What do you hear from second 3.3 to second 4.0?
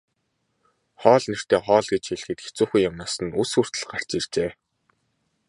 үс хүртэл